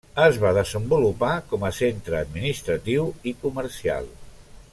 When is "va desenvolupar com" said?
0.43-1.67